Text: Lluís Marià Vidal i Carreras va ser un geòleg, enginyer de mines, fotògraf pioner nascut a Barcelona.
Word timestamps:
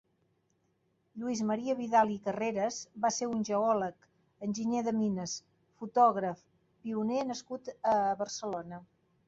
Lluís 1.23 1.41
Marià 1.49 1.75
Vidal 1.81 2.13
i 2.13 2.17
Carreras 2.27 2.79
va 3.05 3.11
ser 3.19 3.29
un 3.33 3.45
geòleg, 3.51 4.09
enginyer 4.49 4.83
de 4.89 4.97
mines, 5.03 5.37
fotògraf 5.85 6.45
pioner 6.89 7.23
nascut 7.33 7.73
a 7.97 7.97
Barcelona. 8.27 8.85